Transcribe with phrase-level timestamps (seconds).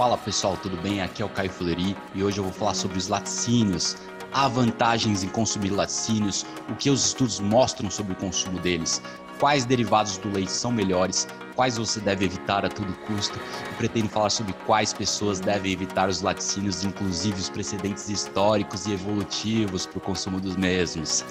[0.00, 1.02] Fala pessoal, tudo bem?
[1.02, 3.98] Aqui é o Caio Fuleri e hoje eu vou falar sobre os laticínios,
[4.32, 9.02] há vantagens em consumir laticínios, o que os estudos mostram sobre o consumo deles,
[9.38, 13.38] quais derivados do leite são melhores, quais você deve evitar a todo custo
[13.70, 18.94] e pretendo falar sobre quais pessoas devem evitar os laticínios, inclusive os precedentes históricos e
[18.94, 21.26] evolutivos para o consumo dos mesmos.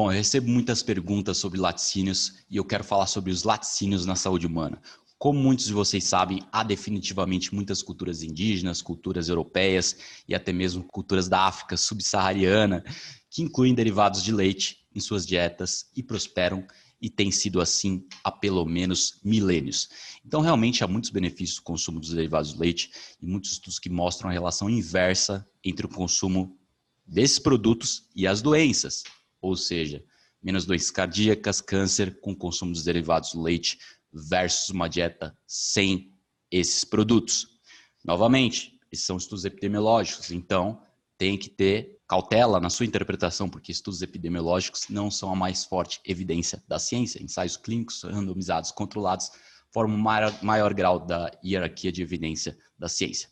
[0.00, 4.16] Bom, eu recebo muitas perguntas sobre laticínios e eu quero falar sobre os laticínios na
[4.16, 4.80] saúde humana.
[5.18, 10.84] Como muitos de vocês sabem, há definitivamente muitas culturas indígenas, culturas europeias e até mesmo
[10.84, 12.82] culturas da África subsaariana
[13.28, 16.66] que incluem derivados de leite em suas dietas e prosperam
[16.98, 19.90] e tem sido assim há pelo menos milênios.
[20.24, 22.90] Então, realmente há muitos benefícios do consumo dos derivados de leite
[23.20, 26.58] e muitos estudos que mostram a relação inversa entre o consumo
[27.06, 29.04] desses produtos e as doenças
[29.40, 30.04] ou seja,
[30.42, 33.78] menos doenças cardíacas, câncer com consumo dos derivados do leite
[34.12, 36.12] versus uma dieta sem
[36.50, 37.60] esses produtos.
[38.04, 40.82] Novamente, esses são estudos epidemiológicos, então
[41.16, 46.00] tem que ter cautela na sua interpretação, porque estudos epidemiológicos não são a mais forte
[46.04, 47.22] evidência da ciência.
[47.22, 49.30] Ensaios clínicos randomizados, controlados,
[49.72, 53.28] formam maior, maior grau da hierarquia de evidência da ciência.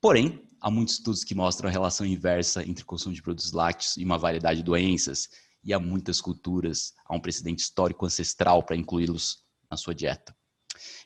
[0.00, 4.04] Porém, há muitos estudos que mostram a relação inversa entre consumo de produtos lácteos e
[4.04, 5.28] uma variedade de doenças,
[5.64, 10.34] e há muitas culturas, há um precedente histórico ancestral para incluí-los na sua dieta.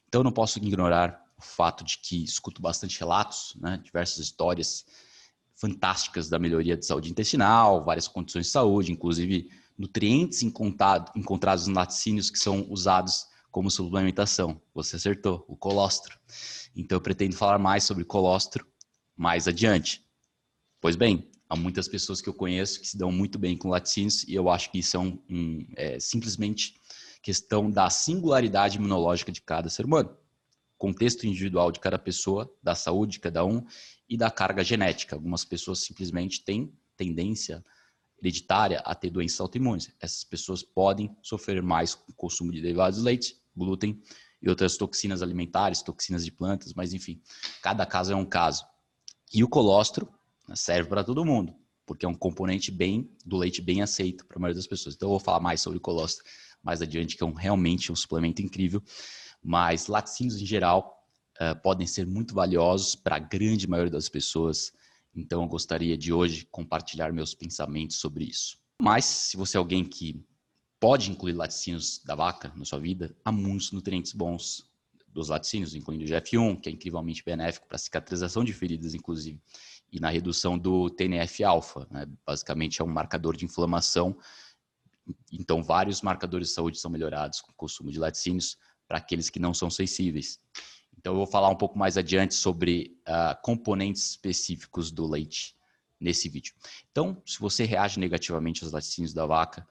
[0.08, 4.84] Então, não posso ignorar o fato de que escuto bastante relatos, né, diversas histórias
[5.56, 12.30] fantásticas da melhoria de saúde intestinal, várias condições de saúde, inclusive nutrientes encontrados nos laticínios
[12.30, 14.60] que são usados como suplementação.
[14.72, 16.16] Você acertou, o colostro.
[16.76, 18.66] Então, eu pretendo falar mais sobre colostro
[19.16, 20.04] mais adiante.
[20.80, 24.24] Pois bem, há muitas pessoas que eu conheço que se dão muito bem com laticínios
[24.24, 26.74] e eu acho que isso é, um, um, é simplesmente
[27.22, 30.14] questão da singularidade imunológica de cada ser humano,
[30.76, 33.64] contexto individual de cada pessoa, da saúde de cada um
[34.08, 35.16] e da carga genética.
[35.16, 37.64] Algumas pessoas simplesmente têm tendência
[38.20, 39.90] hereditária a ter doenças autoimunes.
[40.00, 44.02] Essas pessoas podem sofrer mais com o consumo de derivados de leite, glúten
[44.42, 47.22] e outras toxinas alimentares, toxinas de plantas, mas enfim,
[47.62, 48.66] cada caso é um caso.
[49.34, 50.08] E o colostro
[50.48, 51.52] né, serve para todo mundo,
[51.84, 54.94] porque é um componente bem do leite bem aceito para a maioria das pessoas.
[54.94, 56.24] Então eu vou falar mais sobre o colostro
[56.62, 58.80] mais adiante, que é um, realmente um suplemento incrível.
[59.42, 61.04] Mas laticínios em geral
[61.40, 64.72] uh, podem ser muito valiosos para a grande maioria das pessoas.
[65.12, 68.56] Então eu gostaria de hoje compartilhar meus pensamentos sobre isso.
[68.80, 70.24] Mas se você é alguém que
[70.78, 74.64] pode incluir laticínios da vaca na sua vida, há muitos nutrientes bons
[75.14, 79.40] dos laticínios, incluindo o GF1, que é incrivelmente benéfico para cicatrização de feridas, inclusive,
[79.90, 81.86] e na redução do TNF-alfa.
[81.88, 82.06] Né?
[82.26, 84.18] Basicamente, é um marcador de inflamação.
[85.32, 88.58] Então, vários marcadores de saúde são melhorados com o consumo de laticínios
[88.88, 90.40] para aqueles que não são sensíveis.
[90.98, 95.54] Então, eu vou falar um pouco mais adiante sobre uh, componentes específicos do leite
[96.00, 96.54] nesse vídeo.
[96.90, 99.66] Então, se você reage negativamente aos laticínios da vaca,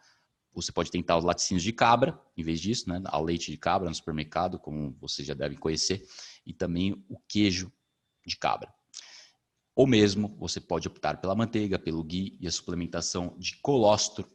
[0.53, 3.01] você pode tentar os laticínios de cabra, em vez disso, né?
[3.05, 6.05] Ao leite de cabra no supermercado, como vocês já devem conhecer,
[6.45, 7.71] e também o queijo
[8.25, 8.73] de cabra.
[9.75, 14.29] Ou mesmo, você pode optar pela manteiga, pelo ghee e a suplementação de colostro.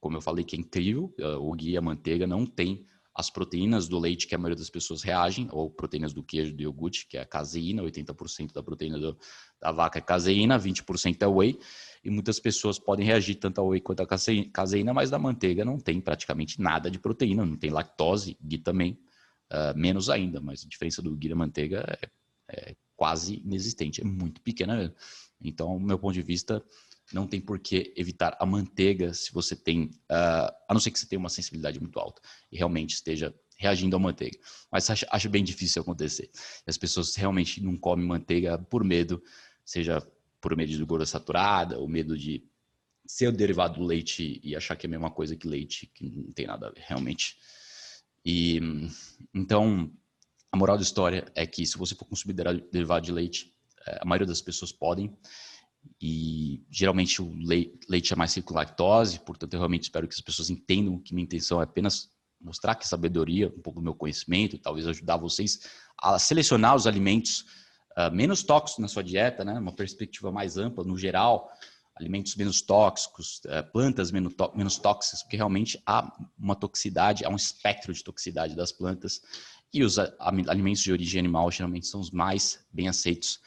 [0.00, 3.30] Como eu falei que é incrível, eh, o ghee e a manteiga não tem as
[3.30, 7.06] proteínas do leite que a maioria das pessoas reagem, ou proteínas do queijo do iogurte,
[7.06, 9.16] que é a caseína, 80% da proteína do,
[9.60, 11.58] da vaca é caseína, 20% é whey,
[12.02, 14.06] e muitas pessoas podem reagir tanto ao whey quanto à
[14.52, 18.98] caseína, mas da manteiga não tem praticamente nada de proteína, não tem lactose, ghee também,
[19.52, 22.08] uh, menos ainda, mas a diferença do ghee da manteiga é,
[22.48, 24.94] é quase inexistente, é muito pequena mesmo.
[25.40, 26.64] Então, do meu ponto de vista,
[27.12, 30.98] não tem por que evitar a manteiga se você tem, uh, a não ser que
[30.98, 34.38] você tenha uma sensibilidade muito alta e realmente esteja reagindo à manteiga.
[34.70, 36.30] Mas acho, acho bem difícil acontecer.
[36.66, 39.22] As pessoas realmente não comem manteiga por medo,
[39.64, 40.00] seja
[40.40, 42.44] por medo de gordura saturada, ou medo de
[43.06, 46.32] ser derivado do leite e achar que é a mesma coisa que leite, que não
[46.32, 47.36] tem nada a ver, realmente.
[48.24, 48.60] E
[49.32, 49.92] então,
[50.50, 52.34] a moral da história é que se você for consumir
[52.70, 53.52] derivado de leite,
[53.86, 55.14] é, a maioria das pessoas podem,
[56.00, 57.32] e geralmente o
[57.88, 61.14] leite é mais rico em lactose, portanto eu realmente espero que as pessoas entendam que
[61.14, 62.10] minha intenção é apenas
[62.40, 65.60] mostrar que sabedoria, um pouco do meu conhecimento, talvez ajudar vocês
[65.98, 67.46] a selecionar os alimentos
[67.96, 69.54] uh, menos tóxicos na sua dieta, né?
[69.54, 71.50] uma perspectiva mais ampla, no geral,
[71.96, 77.36] alimentos menos tóxicos, uh, plantas menos, menos tóxicas, porque realmente há uma toxicidade, há um
[77.36, 79.20] espectro de toxicidade das plantas,
[79.72, 83.40] e os alimentos de origem animal geralmente são os mais bem aceitos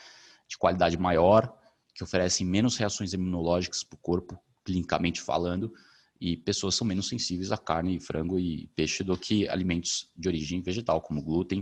[0.48, 1.56] de qualidade maior,
[1.98, 5.74] que oferecem menos reações imunológicas para o corpo, clinicamente falando,
[6.22, 10.62] e pessoas são menos sensíveis a carne, frango e peixe do que alimentos de origem
[10.62, 11.62] vegetal, como glúten,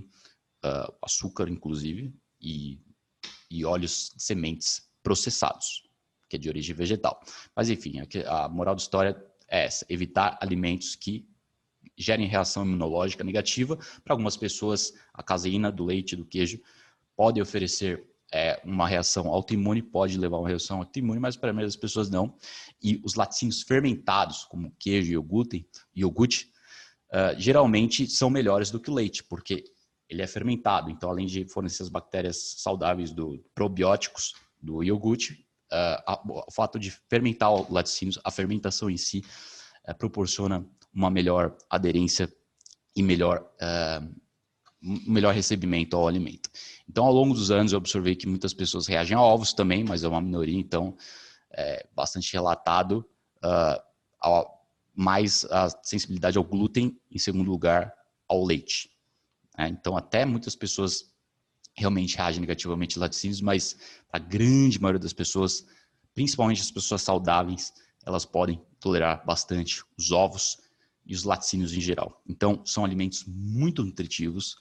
[0.66, 2.78] uh, açúcar, inclusive, e,
[3.50, 5.84] e óleos de sementes processados,
[6.30, 7.18] que é de origem vegetal.
[7.56, 9.16] Mas, enfim, a, a moral da história
[9.48, 11.26] é essa: evitar alimentos que
[11.98, 13.78] gerem reação imunológica negativa.
[14.04, 16.60] Para algumas pessoas, a caseína do leite, do queijo,
[17.16, 21.54] pode oferecer é, uma reação autoimune, pode levar a uma reação autoimune, mas para a
[21.54, 22.36] maioria das pessoas não.
[22.82, 26.52] E os laticínios fermentados, como queijo e iogurte, iogurte
[27.12, 29.64] uh, geralmente são melhores do que o leite, porque
[30.10, 30.90] ele é fermentado.
[30.90, 36.80] Então, além de fornecer as bactérias saudáveis do probióticos do iogurte, uh, a, o fato
[36.80, 39.24] de fermentar o laticínios, a fermentação em si,
[39.88, 42.32] uh, proporciona uma melhor aderência
[42.96, 44.16] e melhor, uh,
[44.86, 46.50] melhor recebimento ao alimento.
[46.88, 50.04] Então, ao longo dos anos, eu observei que muitas pessoas reagem a ovos também, mas
[50.04, 50.96] é uma minoria, então,
[51.52, 53.06] é bastante relatado.
[53.38, 53.82] Uh,
[54.20, 54.56] ao,
[54.96, 57.94] mais a sensibilidade ao glúten, em segundo lugar,
[58.28, 58.90] ao leite.
[59.58, 61.14] É, então, até muitas pessoas
[61.76, 63.78] realmente reagem negativamente a laticínios, mas
[64.12, 65.66] a grande maioria das pessoas,
[66.14, 67.74] principalmente as pessoas saudáveis,
[68.06, 70.58] elas podem tolerar bastante os ovos
[71.06, 72.22] e os laticínios em geral.
[72.28, 74.56] Então, são alimentos muito nutritivos,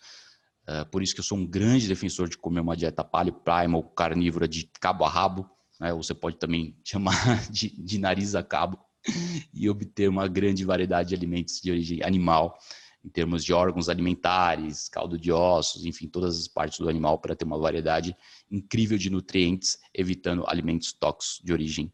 [0.68, 3.82] uh, por isso que eu sou um grande defensor de comer uma dieta paleo, primal,
[3.82, 5.48] carnívora de cabo a rabo,
[5.80, 5.92] né?
[5.92, 8.78] você pode também chamar de, de nariz a cabo,
[9.52, 12.58] e obter uma grande variedade de alimentos de origem animal,
[13.04, 17.36] em termos de órgãos alimentares, caldo de ossos, enfim, todas as partes do animal para
[17.36, 18.16] ter uma variedade
[18.50, 21.92] incrível de nutrientes, evitando alimentos tóxicos de origem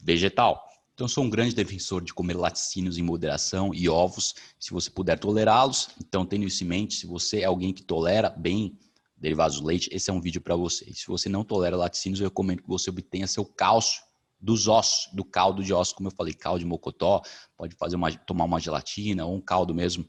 [0.00, 0.62] vegetal.
[0.94, 5.18] Então, sou um grande defensor de comer laticínios em moderação e ovos, se você puder
[5.18, 5.88] tolerá-los.
[6.00, 8.78] Então, tendo isso em mente, se você é alguém que tolera bem
[9.16, 10.84] derivados do leite, esse é um vídeo para você.
[10.88, 14.02] E se você não tolera laticínios, eu recomendo que você obtenha seu cálcio
[14.40, 17.22] dos ossos, do caldo de ossos, como eu falei, caldo de mocotó,
[17.56, 20.06] pode fazer uma, tomar uma gelatina ou um caldo mesmo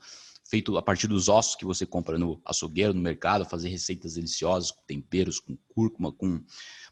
[0.48, 4.72] feito a partir dos ossos que você compra no açougueiro, no mercado, fazer receitas deliciosas
[4.72, 6.44] com temperos, com cúrcuma, com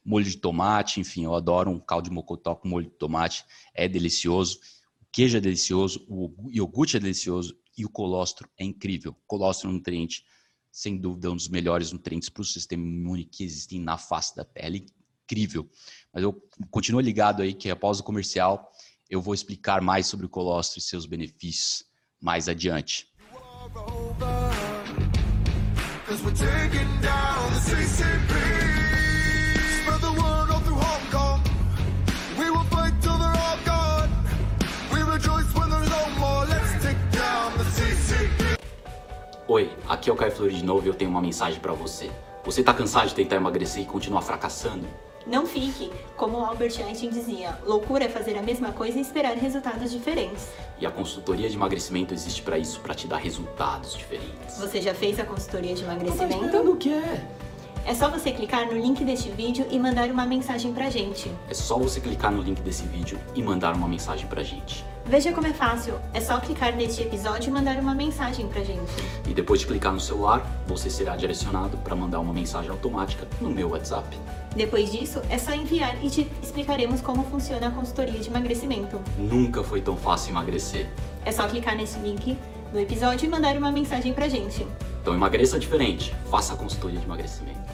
[0.03, 3.88] molho de tomate, enfim, eu adoro um caldo de mocotó com molho de tomate, é
[3.88, 4.59] delicioso.
[5.01, 9.15] O queijo é delicioso, o iogurte é delicioso e o colostro é incrível.
[9.25, 10.25] Colostro é um nutriente,
[10.71, 14.44] sem dúvida, um dos melhores nutrientes para o sistema imune que existem na face da
[14.44, 14.85] pele.
[15.23, 15.69] Incrível.
[16.13, 16.33] Mas eu
[16.69, 18.69] continuo ligado aí que após o comercial
[19.09, 21.85] eu vou explicar mais sobre o colostro e seus benefícios
[22.19, 23.07] mais adiante.
[39.53, 42.09] Oi, aqui é o Caio Flores de novo e eu tenho uma mensagem para você.
[42.44, 44.88] Você está cansado de tentar emagrecer e continuar fracassando?
[45.27, 49.91] Não fique, como Albert Einstein dizia, loucura é fazer a mesma coisa e esperar resultados
[49.91, 50.47] diferentes.
[50.79, 54.57] E a consultoria de emagrecimento existe para isso, para te dar resultados diferentes.
[54.57, 56.50] Você já fez a consultoria de emagrecimento?
[56.50, 57.23] Tá o que é?
[57.85, 61.30] É só você clicar no link deste vídeo e mandar uma mensagem pra gente.
[61.50, 64.85] É só você clicar no link desse vídeo e mandar uma mensagem pra gente.
[65.06, 68.89] Veja como é fácil, é só clicar neste episódio e mandar uma mensagem pra gente.
[69.27, 73.50] E depois de clicar no celular, você será direcionado para mandar uma mensagem automática no
[73.50, 74.17] meu WhatsApp.
[74.55, 79.01] Depois disso, é só enviar e te explicaremos como funciona a consultoria de emagrecimento.
[79.17, 80.89] Nunca foi tão fácil emagrecer.
[81.25, 82.38] É só clicar nesse link
[82.72, 84.65] no episódio e mandar uma mensagem pra gente.
[85.01, 87.73] Então emagreça diferente, faça a consultoria de emagrecimento.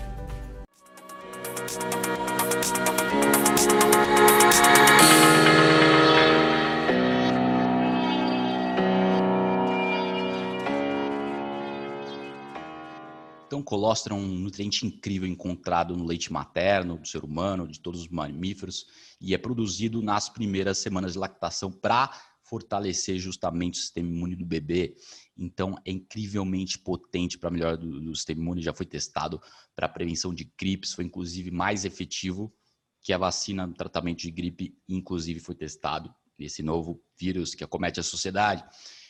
[13.59, 17.99] Então, colostro é um nutriente incrível encontrado no leite materno do ser humano, de todos
[17.99, 18.85] os mamíferos,
[19.19, 22.09] e é produzido nas primeiras semanas de lactação para
[22.41, 24.95] fortalecer justamente o sistema imune do bebê.
[25.37, 28.61] Então, é incrivelmente potente para a melhora do, do, sistema imune.
[28.61, 29.41] Já foi testado
[29.75, 32.53] para prevenção de gripes, foi inclusive mais efetivo
[33.01, 37.99] que a vacina no tratamento de gripe, inclusive foi testado nesse novo vírus que acomete
[37.99, 38.63] a sociedade.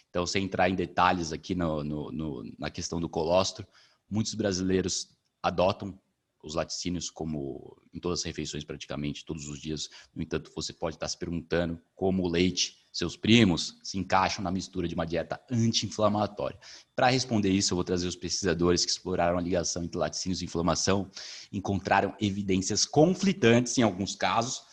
[0.10, 3.68] Então, sem entrar em detalhes aqui no, no, no, na questão do colostro,
[4.10, 5.10] muitos brasileiros
[5.42, 5.98] adotam
[6.44, 9.90] os laticínios como em todas as refeições praticamente, todos os dias.
[10.16, 14.52] No entanto, você pode estar se perguntando como o leite, seus primos, se encaixam na
[14.52, 16.58] mistura de uma dieta anti-inflamatória.
[16.96, 20.46] Para responder isso, eu vou trazer os pesquisadores que exploraram a ligação entre laticínios e
[20.46, 21.10] inflamação,
[21.52, 24.64] encontraram evidências conflitantes em alguns casos,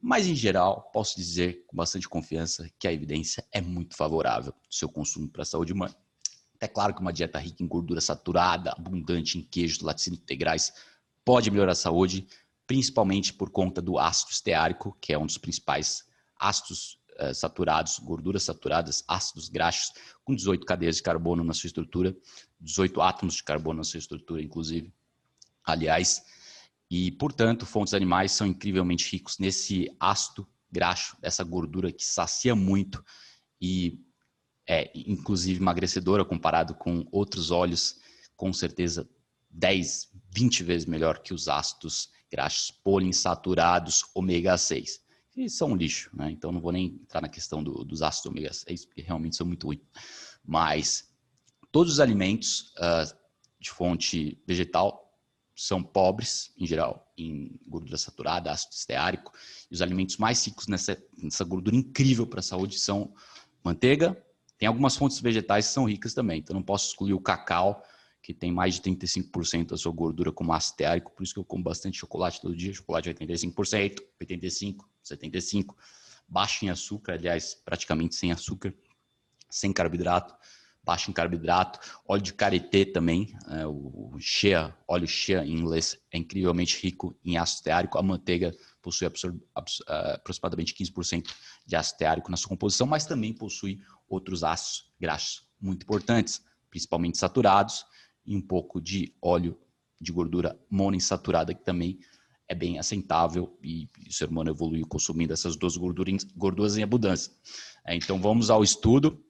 [0.00, 4.74] mas em geral, posso dizer com bastante confiança que a evidência é muito favorável do
[4.74, 5.94] seu consumo para a saúde humana.
[6.60, 10.72] É claro que uma dieta rica em gordura saturada, abundante em queijos, laticínios integrais,
[11.24, 12.26] pode melhorar a saúde,
[12.66, 16.04] principalmente por conta do ácido esteárico, que é um dos principais
[16.38, 19.92] ácidos uh, saturados, gorduras saturadas, ácidos graxos,
[20.24, 22.16] com 18 cadeias de carbono na sua estrutura,
[22.60, 24.92] 18 átomos de carbono na sua estrutura, inclusive.
[25.64, 26.22] Aliás,
[26.90, 33.04] e, portanto, fontes animais são incrivelmente ricos nesse ácido graxo, essa gordura que sacia muito
[33.60, 34.00] e
[34.68, 37.96] é, inclusive, emagrecedora comparado com outros óleos,
[38.36, 39.08] com certeza
[39.48, 45.00] 10, 20 vezes melhor que os ácidos graxos poliinsaturados ômega 6,
[45.32, 46.30] que são um lixo, né?
[46.30, 49.46] Então não vou nem entrar na questão do, dos ácidos ômega 6, porque realmente são
[49.46, 49.80] muito ruins.
[50.44, 51.08] Mas
[51.72, 53.16] todos os alimentos uh,
[53.58, 55.18] de fonte vegetal
[55.56, 59.32] são pobres, em geral, em gordura saturada, ácido esteárico.
[59.70, 63.14] E os alimentos mais ricos nessa, nessa gordura incrível para a saúde são
[63.64, 64.22] manteiga.
[64.58, 67.82] Tem algumas fontes vegetais que são ricas também, então não posso excluir o cacau,
[68.20, 71.44] que tem mais de 35% da sua gordura como ácido esteárico, por isso que eu
[71.44, 75.74] como bastante chocolate todo dia, chocolate 85%, 85%, 75%,
[76.28, 78.74] baixo em açúcar, aliás, praticamente sem açúcar,
[79.48, 80.34] sem carboidrato,
[80.82, 86.18] baixo em carboidrato, óleo de karité também, é, o shea, óleo shea em inglês, é
[86.18, 91.30] incrivelmente rico em ácido esteárico, a manteiga possui é, aproximadamente 15%
[91.66, 97.18] de ácido esteárico na sua composição, mas também possui outros ácidos graxos muito importantes, principalmente
[97.18, 97.84] saturados,
[98.24, 99.58] e um pouco de óleo
[100.00, 101.98] de gordura monoinsaturada, que também
[102.48, 107.32] é bem assentável e o ser humano evoluiu consumindo essas duas gorduras, gorduras em abundância.
[107.84, 109.22] É, então vamos ao estudo.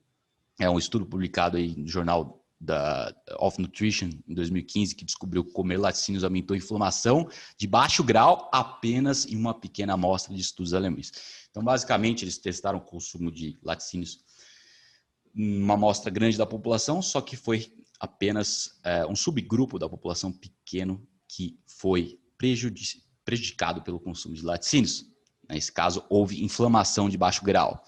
[0.60, 5.52] É um estudo publicado aí no jornal da of Nutrition em 2015 que descobriu que
[5.52, 10.74] comer laticínios aumentou a inflamação de baixo grau apenas em uma pequena amostra de estudos
[10.74, 11.12] alemães.
[11.50, 14.24] Então, basicamente, eles testaram o consumo de laticínios
[15.34, 21.06] uma amostra grande da população, só que foi apenas é, um subgrupo da população pequeno
[21.28, 22.18] que foi
[23.24, 25.04] prejudicado pelo consumo de laticínios.
[25.48, 27.82] Nesse caso, houve inflamação de baixo grau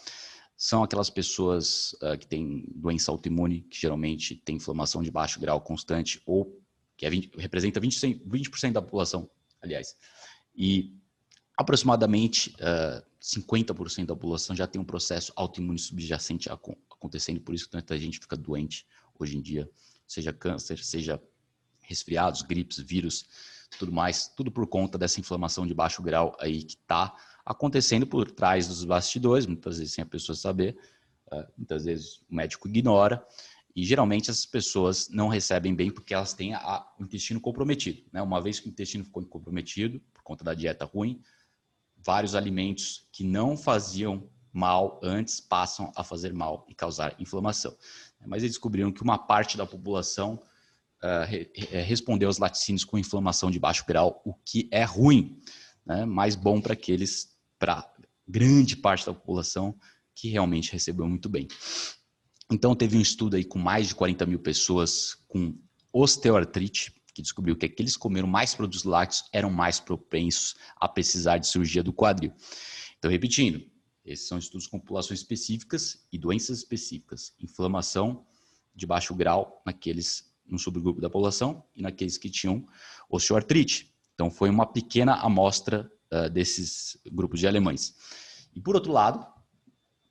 [0.61, 5.59] são aquelas pessoas uh, que têm doença autoimune, que geralmente tem inflamação de baixo grau
[5.59, 6.55] constante, ou
[6.99, 9.31] que é 20, representa 20%, 20 da população,
[9.63, 9.97] aliás.
[10.55, 10.95] E
[11.57, 16.51] aproximadamente uh, ah, 50% da população já tem um processo autoimune subjacente
[17.01, 18.87] acontecendo, por isso que tanta gente fica doente
[19.19, 19.69] hoje em dia,
[20.07, 21.21] seja câncer, seja
[21.81, 23.27] resfriados, gripes, vírus,
[23.79, 28.31] tudo mais, tudo por conta dessa inflamação de baixo grau aí que está acontecendo por
[28.31, 30.79] trás dos bastidores, muitas vezes sem a pessoa saber,
[31.33, 33.25] uh, muitas vezes o médico ignora,
[33.75, 38.03] e geralmente essas pessoas não recebem bem porque elas têm a, o intestino comprometido.
[38.13, 38.21] Né?
[38.21, 41.21] Uma vez que o intestino ficou comprometido, por conta da dieta ruim,
[41.97, 47.77] vários alimentos que não faziam mal antes passam a fazer mal e causar inflamação.
[48.27, 50.41] Mas eles descobriram que uma parte da população
[51.03, 51.51] uh, re,
[51.85, 55.41] respondeu aos laticínios com inflamação de baixo grau, o que é ruim,
[55.85, 56.05] né?
[56.05, 57.91] mais bom para aqueles para
[58.27, 59.77] grande parte da população
[60.15, 61.49] que realmente recebeu muito bem.
[62.51, 65.57] Então, teve um estudo aí com mais de 40 mil pessoas com
[65.93, 71.39] osteoartrite, que descobriu que aqueles que comeram mais produtos lácteos eram mais propensos a precisar
[71.39, 72.33] de cirurgia do quadril.
[72.99, 73.65] Então, repetindo,
[74.05, 77.35] esses são estudos com populações específicas e doenças específicas.
[77.39, 78.25] Inflamação
[78.75, 82.67] de baixo grau naqueles no subgrupo da população e naqueles que tinham
[83.09, 83.95] osteoartrite.
[84.15, 87.95] Então, foi uma pequena amostra uh, desses grupos de alemães.
[88.55, 89.25] E por outro lado,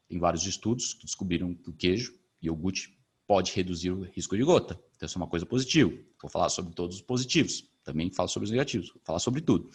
[0.08, 4.79] tem vários estudos que descobriram que o queijo, iogurte, pode reduzir o risco de gota.
[4.96, 5.91] Então, isso é uma coisa positiva.
[6.22, 9.69] Vou falar sobre todos os positivos, também falo sobre os negativos, vou falar sobre tudo.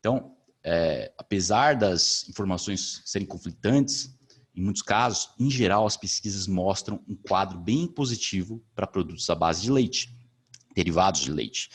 [0.00, 4.14] Então, é, apesar das informações serem conflitantes,
[4.54, 9.34] em muitos casos, em geral, as pesquisas mostram um quadro bem positivo para produtos à
[9.34, 10.16] base de leite,
[10.74, 11.70] derivados de leite.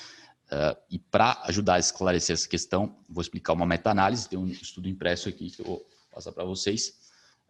[0.48, 4.90] Uh, e para ajudar a esclarecer essa questão, vou explicar uma meta-análise, tem um estudo
[4.90, 6.98] impresso aqui que eu vou passar para vocês.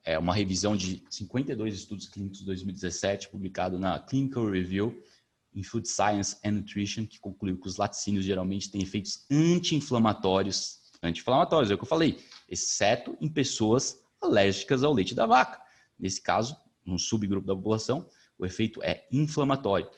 [0.04, 5.02] É uma revisão de 52 estudos clínicos de 2017, publicado na Clinical Review
[5.54, 11.72] in Food Science and Nutrition, que concluiu que os laticínios geralmente têm efeitos anti-inflamatórios, anti-inflamatórios,
[11.72, 15.62] é o que eu falei, exceto em pessoas alérgicas ao leite da vaca.
[15.98, 19.90] Nesse caso, num subgrupo da população, o efeito é inflamatório.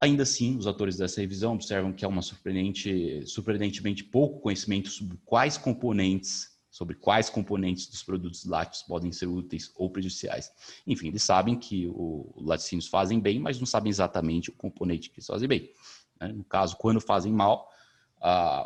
[0.00, 5.16] Ainda assim, os autores dessa revisão observam que há uma surpreendente, surpreendentemente pouco conhecimento sobre
[5.24, 10.50] quais componentes, sobre quais componentes dos produtos lácteos podem ser úteis ou prejudiciais.
[10.86, 15.20] Enfim, eles sabem que os laticínios fazem bem, mas não sabem exatamente o componente que
[15.20, 15.70] eles fazem bem.
[16.20, 16.28] Né?
[16.32, 17.70] No caso, quando fazem mal,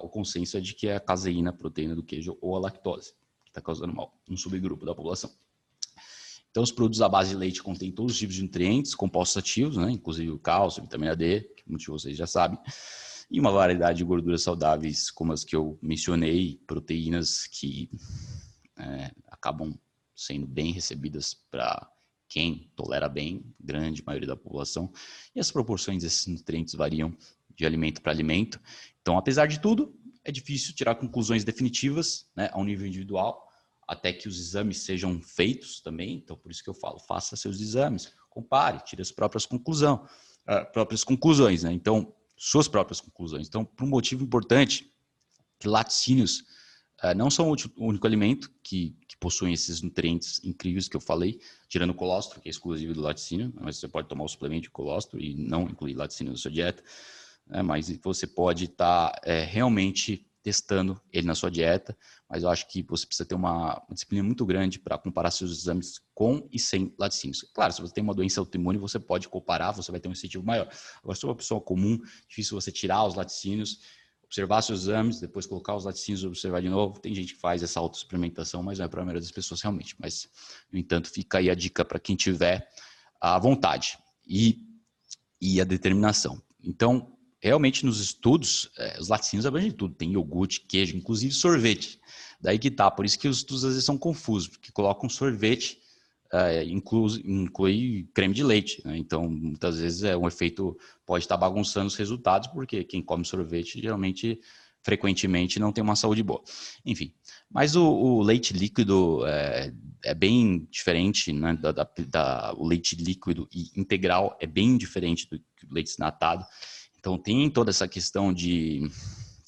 [0.03, 3.13] o consenso é de que é a caseína, a proteína do queijo ou a lactose
[3.45, 5.31] que está causando mal, um subgrupo da população.
[6.51, 9.77] Então, os produtos à base de leite contêm todos os tipos de nutrientes, compostos ativos,
[9.77, 9.91] né?
[9.91, 12.59] inclusive o cálcio, vitamina D, que muitos de vocês já sabem.
[13.31, 17.91] e uma variedade de gorduras saudáveis, como as que eu mencionei, proteínas que
[18.79, 19.79] é, acabam
[20.15, 21.91] sendo bem recebidas para
[22.29, 24.91] quem tolera bem, grande maioria da população,
[25.35, 27.15] e as proporções desses nutrientes variam
[27.57, 28.61] de alimento para alimento.
[29.01, 29.95] Então, apesar de tudo,
[30.25, 33.47] é difícil tirar conclusões definitivas né, a um nível individual,
[33.87, 36.17] até que os exames sejam feitos também.
[36.17, 40.05] Então, por isso que eu falo, faça seus exames, compare, tire as próprias, conclusão,
[40.49, 41.63] uh, próprias conclusões.
[41.63, 41.73] Né?
[41.73, 43.47] Então, suas próprias conclusões.
[43.47, 44.93] Então, por um motivo importante,
[45.61, 46.41] que laticínios
[47.05, 51.41] uh, não são o único alimento que, que possuem esses nutrientes incríveis que eu falei,
[51.69, 54.71] tirando o colostro, que é exclusivo do laticínio, mas você pode tomar o suplemento de
[54.71, 56.83] colostro e não incluir laticínio na sua dieta
[57.47, 57.63] né?
[57.63, 61.97] mas você pode estar tá, é, realmente testando ele na sua dieta,
[62.31, 66.01] mas eu acho que você precisa ter uma, disciplina muito grande para comparar seus exames
[66.15, 67.43] com e sem laticínios.
[67.53, 70.45] Claro, se você tem uma doença autoimune, você pode comparar, você vai ter um incentivo
[70.45, 70.69] maior.
[71.03, 71.99] Agora, se é uma pessoa comum,
[72.29, 73.81] difícil você tirar os laticínios,
[74.23, 77.01] observar seus exames, depois colocar os laticínios observar de novo.
[77.01, 79.97] Tem gente que faz essa autoexperimentação, mas não é para a maioria das pessoas realmente.
[79.99, 80.29] Mas,
[80.71, 82.69] no entanto, fica aí a dica para quem tiver
[83.21, 84.59] a vontade e,
[85.41, 86.41] e a determinação.
[86.63, 87.16] Então,
[87.47, 89.95] realmente nos estudos, é, os laticínios abrangem tudo.
[89.95, 92.01] Tem iogurte, queijo, inclusive sorvete.
[92.41, 92.91] Daí que tá.
[92.91, 95.79] Por isso que os estudos às vezes são confusos, porque colocam sorvete,
[96.33, 98.83] é, inclui, inclui, creme de leite.
[98.85, 98.99] Né?
[98.99, 100.77] Então, muitas vezes é um efeito,
[101.07, 104.41] pode estar bagunçando os resultados, porque quem come sorvete geralmente,
[104.83, 106.43] frequentemente, não tem uma saúde boa.
[106.85, 107.13] Enfim,
[107.49, 109.73] mas o, o leite líquido é,
[110.05, 111.57] é, bem diferente, né?
[111.61, 116.45] Da, da, da, o leite líquido e integral é bem diferente do leite desnatado.
[117.07, 118.91] Então tem toda essa questão de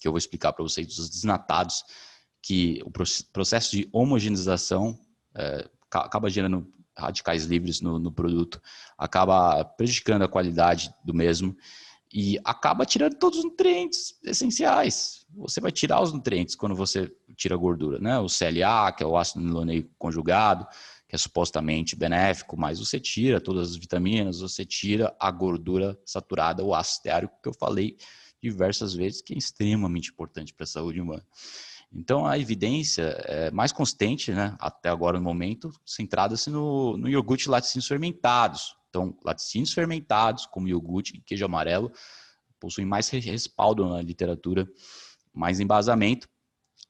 [0.01, 1.83] que eu vou explicar para vocês dos desnatados,
[2.41, 2.91] que o
[3.33, 4.97] processo de homogeneização
[5.37, 8.63] é, acaba gerando radicais livres no, no, produto,
[8.97, 11.57] acaba prejudicando a qualidade do mesmo
[12.15, 15.27] e acaba tirando todos os nutrientes essenciais.
[15.35, 18.21] Você vai tirar os nutrientes quando você tira a gordura, né?
[18.21, 20.65] O CLA, que é o ácido niloleico conjugado,
[21.09, 26.63] que é supostamente benéfico, mas você tira todas as vitaminas, você tira a gordura saturada,
[26.63, 27.97] o ácido esteárico, que eu falei
[28.43, 31.25] diversas vezes, que é extremamente importante para a saúde humana.
[31.91, 37.47] Então, a evidência é mais consistente, né, até agora no momento, centrada-se no, no iogurte
[37.47, 38.77] e laticínios fermentados.
[38.91, 41.91] Então, laticínios fermentados, como iogurte e queijo amarelo,
[42.61, 44.69] possuem mais respaldo na literatura,
[45.33, 46.29] mais embasamento,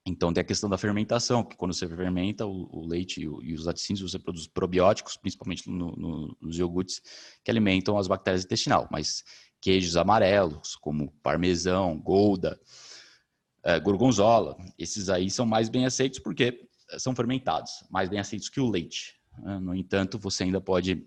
[0.09, 3.43] então tem a questão da fermentação, que quando você fermenta o, o leite e, o,
[3.43, 7.01] e, os laticínios, você produz probióticos, principalmente no, no, nos iogurtes,
[7.45, 8.89] que alimentam as bactérias intestinais.
[8.91, 9.25] Mas
[9.61, 12.59] queijos amarelos, como parmesão, golda,
[13.63, 16.67] é, gorgonzola, esses aí são mais bem aceitos porque
[16.97, 19.15] são fermentados, mais bem aceitos que o leite.
[19.39, 19.59] Né?
[19.59, 21.07] No entanto, você ainda pode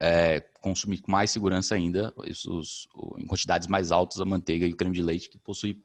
[0.00, 4.76] é, consumir com mais segurança ainda, os, em quantidades mais altas, a manteiga e o
[4.76, 5.82] creme de leite, que possui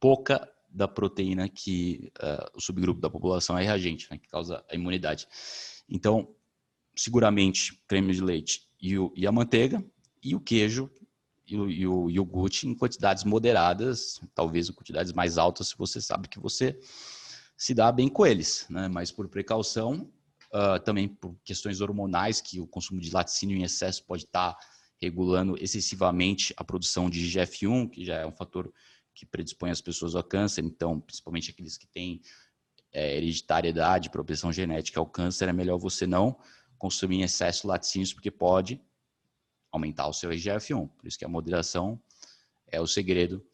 [0.00, 4.74] pouca da proteína que uh, o subgrupo da população é reagente, né, que causa a
[4.74, 5.26] imunidade.
[5.88, 6.34] Então,
[6.96, 9.84] seguramente, creme de leite e, o, e a manteiga,
[10.22, 10.90] e o queijo
[11.46, 16.00] e o, e o, iogurte em quantidades moderadas, talvez em quantidades mais altas, se você
[16.00, 16.78] sabe que você
[17.56, 18.86] se dá bem com eles, né?
[18.88, 20.08] mas por precaução,
[20.54, 24.60] uh, também por questões hormonais, que o consumo de laticínio em excesso pode estar tá
[25.00, 28.72] regulando excessivamente a produção de GF1, que já é um fator
[29.14, 32.20] que predispõe as pessoas ao câncer, então, principalmente aqueles que têm
[32.92, 36.38] é, hereditariedade, propensão genética ao câncer, é melhor você não
[36.78, 38.80] consumir em excesso laticínios, porque pode
[39.70, 40.88] aumentar o seu IGF-1.
[40.88, 42.00] Por isso que a moderação
[42.66, 43.44] é o segredo.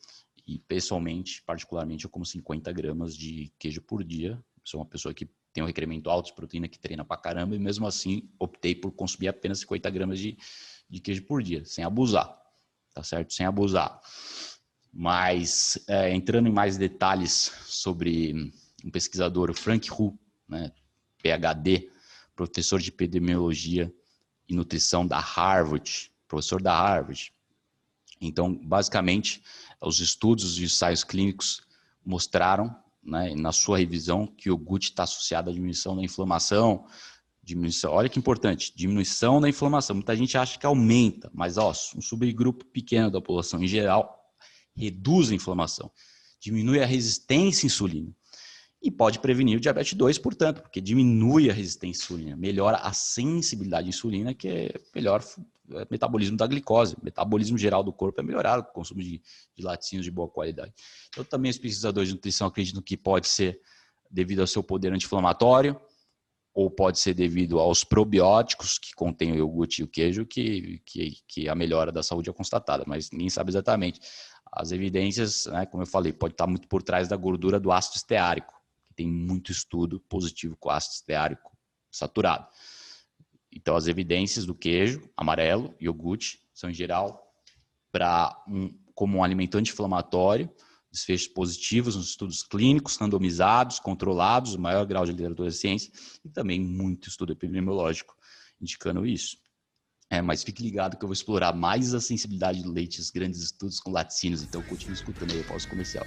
[0.46, 4.42] E, pessoalmente, particularmente, eu como 50 gramas de queijo por dia.
[4.64, 7.58] Sou uma pessoa que tem um requerimento alto de proteína, que treina pra caramba, e
[7.58, 10.36] mesmo assim optei por consumir apenas 50 gramas de,
[10.88, 12.40] de queijo por dia, sem abusar.
[12.94, 13.32] Tá certo?
[13.32, 14.00] Sem abusar.
[14.98, 18.50] Mas, é, entrando em mais detalhes sobre
[18.82, 20.72] um pesquisador, o Frank Hu, né,
[21.22, 21.90] PhD,
[22.34, 23.92] professor de epidemiologia
[24.48, 27.30] e nutrição da Harvard, professor da Harvard.
[28.18, 29.42] Então, basicamente,
[29.82, 31.60] os estudos e ensaios clínicos
[32.02, 36.86] mostraram, né, na sua revisão, que o GUT está associado à diminuição da inflamação,
[37.42, 39.96] diminuição, olha que importante, diminuição da inflamação.
[39.96, 44.15] Muita gente acha que aumenta, mas ó, um subgrupo pequeno da população em geral
[44.76, 45.90] reduz a inflamação,
[46.40, 48.14] diminui a resistência à insulina
[48.82, 52.92] e pode prevenir o diabetes 2, portanto, porque diminui a resistência à insulina, melhora a
[52.92, 55.24] sensibilidade à insulina, que é melhor
[55.72, 59.20] é, metabolismo da glicose, o metabolismo geral do corpo é melhorado com o consumo de,
[59.56, 60.72] de laticínios de boa qualidade.
[61.08, 63.60] Então, também os pesquisadores de nutrição acreditam que pode ser
[64.10, 65.80] devido ao seu poder anti-inflamatório,
[66.54, 71.18] ou pode ser devido aos probióticos que contém o iogurte e o queijo, que, que,
[71.28, 74.00] que a melhora da saúde é constatada, mas ninguém sabe exatamente.
[74.50, 77.96] As evidências, né, como eu falei, pode estar muito por trás da gordura do ácido
[77.96, 78.54] esteárico,
[78.88, 81.56] que tem muito estudo positivo com ácido esteárico
[81.90, 82.46] saturado.
[83.52, 87.32] Então, as evidências do queijo amarelo, iogurte, são em geral
[87.90, 90.50] para um, como um alimento anti-inflamatório,
[90.90, 95.90] desfechos positivos nos estudos clínicos, randomizados, controlados, o maior grau de literatura da ciência,
[96.24, 98.16] e também muito estudo epidemiológico
[98.60, 99.38] indicando isso.
[100.08, 103.42] É, mas fique ligado que eu vou explorar mais a sensibilidade do leite, os grandes
[103.42, 106.06] estudos com laticínios, então continue escutando aí após o comercial.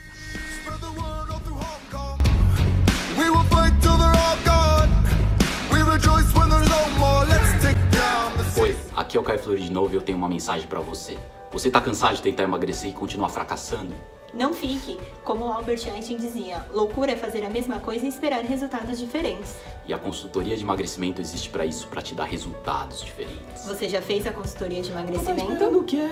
[8.57, 11.17] Oi, aqui é o Caio Flores de novo e eu tenho uma mensagem para você.
[11.51, 13.93] Você tá cansado de tentar emagrecer e continuar fracassando?
[14.33, 18.99] Não fique, como Albert Einstein dizia, loucura é fazer a mesma coisa e esperar resultados
[18.99, 19.55] diferentes.
[19.87, 23.65] E a consultoria de emagrecimento existe para isso, para te dar resultados diferentes.
[23.65, 25.57] Você já fez a consultoria de emagrecimento?
[25.57, 26.07] Tá o quê?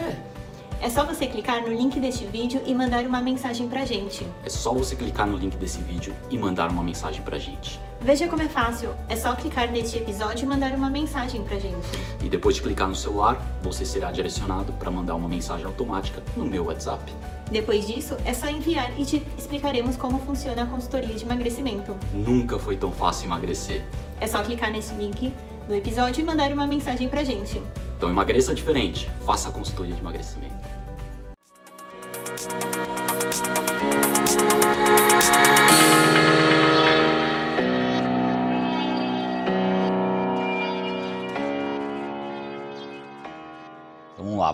[0.79, 4.27] É só você clicar no link deste vídeo e mandar uma mensagem pra gente.
[4.45, 7.79] É só você clicar no link desse vídeo e mandar uma mensagem pra gente.
[7.99, 8.91] Veja como é fácil.
[9.09, 11.87] É só clicar neste episódio e mandar uma mensagem pra gente.
[12.23, 16.45] E depois de clicar no celular, você será direcionado para mandar uma mensagem automática no
[16.45, 17.11] meu WhatsApp.
[17.51, 21.95] Depois disso, é só enviar e te explicaremos como funciona a consultoria de emagrecimento.
[22.13, 23.83] Nunca foi tão fácil emagrecer.
[24.19, 25.33] É só clicar nesse link
[25.67, 27.61] no episódio e mandar uma mensagem pra gente.
[27.97, 29.09] Então emagreça diferente.
[29.25, 30.55] Faça a consultoria de emagrecimento.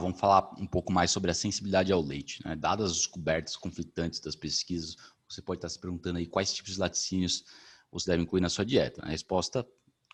[0.03, 2.45] Vamos falar um pouco mais sobre a sensibilidade ao leite.
[2.45, 2.55] Né?
[2.55, 6.79] Dadas as descobertas conflitantes das pesquisas, você pode estar se perguntando aí quais tipos de
[6.79, 7.45] laticínios
[7.91, 9.01] você deve incluir na sua dieta.
[9.03, 9.65] A resposta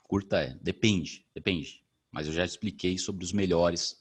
[0.04, 1.84] curta é depende, depende.
[2.12, 4.00] Mas eu já expliquei sobre os melhores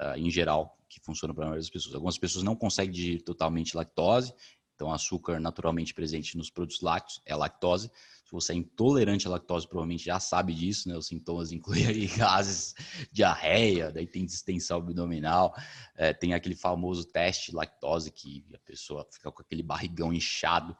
[0.00, 1.94] uh, em geral que funcionam para a maioria das pessoas.
[1.94, 4.32] Algumas pessoas não conseguem digerir totalmente lactose,
[4.74, 7.90] então açúcar naturalmente presente nos produtos lácteos é lactose.
[8.26, 10.96] Se você é intolerante à lactose, provavelmente já sabe disso, né?
[10.96, 12.74] Os sintomas incluem aí gases,
[13.12, 15.54] diarreia, daí tem distensão abdominal,
[15.94, 20.76] é, tem aquele famoso teste lactose que a pessoa fica com aquele barrigão inchado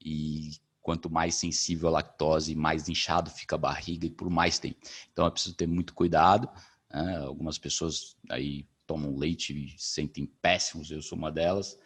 [0.00, 4.76] e quanto mais sensível à lactose, mais inchado fica a barriga e por mais tem.
[5.12, 6.48] Então é preciso ter muito cuidado.
[6.88, 7.16] Né?
[7.16, 11.76] Algumas pessoas aí tomam leite e se sentem péssimos, eu sou uma delas.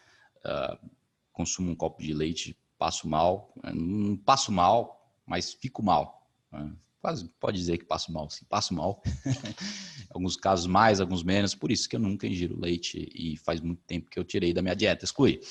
[0.44, 0.90] Uh,
[1.32, 6.26] consumo um copo de leite passo mal, não passo mal, mas fico mal.
[6.50, 6.72] Né?
[6.98, 9.02] Quase pode dizer que passo mal, sim, passo mal.
[10.08, 13.82] alguns casos mais, alguns menos, por isso que eu nunca ingiro leite e faz muito
[13.86, 15.42] tempo que eu tirei da minha dieta, excluí.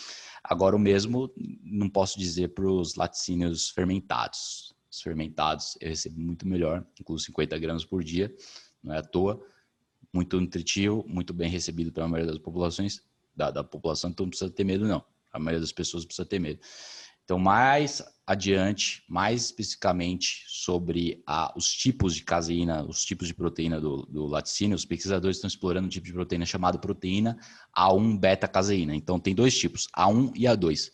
[0.44, 1.32] Agora o mesmo
[1.64, 4.74] não posso dizer para os laticínios fermentados.
[4.92, 8.36] Os fermentados eu recebo muito melhor, incluso 50 gramas por dia,
[8.84, 9.40] não é à toa.
[10.12, 13.04] Muito nutritivo, muito bem recebido pela maioria das populações,
[13.36, 15.06] da, da população, então não precisa ter medo não.
[15.32, 16.60] A maioria das pessoas precisa ter medo.
[17.30, 23.80] Então, mais adiante, mais especificamente sobre a, os tipos de caseína, os tipos de proteína
[23.80, 27.38] do, do laticínio, os pesquisadores estão explorando um tipo de proteína chamada proteína
[27.78, 28.96] A1 beta-caseína.
[28.96, 30.92] Então, tem dois tipos, A1 e A2.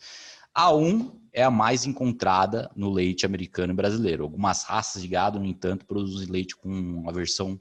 [0.54, 4.26] A1 é a mais encontrada no leite americano e brasileiro.
[4.26, 7.58] Algumas raças de gado, no entanto, produzem leite com a versão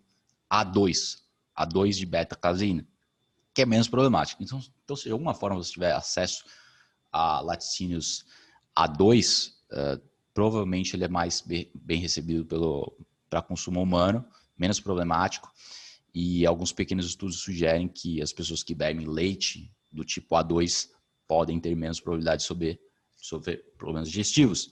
[0.52, 1.20] A2,
[1.56, 2.84] A2 de beta-caseína,
[3.54, 4.42] que é menos problemática.
[4.42, 6.44] Então, então, se de alguma forma você tiver acesso
[7.12, 8.26] a laticínios
[8.76, 11.42] a2, uh, provavelmente ele é mais
[11.74, 12.46] bem recebido
[13.30, 14.24] para consumo humano,
[14.58, 15.50] menos problemático.
[16.12, 20.88] E alguns pequenos estudos sugerem que as pessoas que bebem leite do tipo A2
[21.26, 22.78] podem ter menos probabilidade de
[23.16, 24.70] sofrer problemas digestivos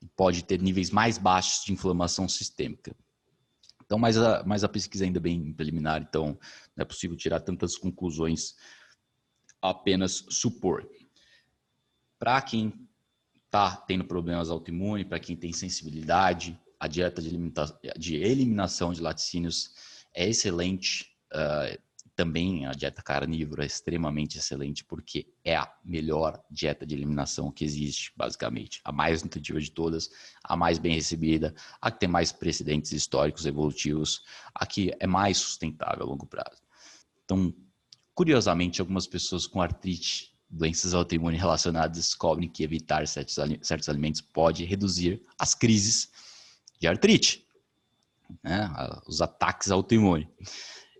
[0.00, 2.94] e pode ter níveis mais baixos de inflamação sistêmica.
[3.84, 6.38] Então, mas a, mas a pesquisa ainda é bem preliminar, então
[6.76, 8.54] não é possível tirar tantas conclusões
[9.62, 10.88] apenas supor.
[12.18, 12.85] Para quem
[13.46, 17.30] está tendo problemas autoimunes, para quem tem sensibilidade, a dieta de,
[17.96, 19.72] de, eliminação de laticínios
[20.14, 21.10] é excelente.
[21.32, 27.52] Uh, também a dieta carnívora é extremamente excelente, porque é a melhor dieta de eliminação
[27.52, 28.80] que existe, basicamente.
[28.82, 30.10] A mais nutritiva de todas,
[30.42, 34.22] a mais bem recebida, a que tem mais precedentes históricos evolutivos,
[34.54, 36.62] a que é mais sustentável a longo prazo.
[37.24, 37.54] Então,
[38.14, 44.64] curiosamente, algumas pessoas com artrite doenças autoimunes relacionadas descobrem que evitar certos, certos alimentos pode
[44.64, 46.10] reduzir as crises
[46.80, 47.46] de artrite,
[48.42, 48.70] né?
[49.06, 50.28] os ataques autoimunes.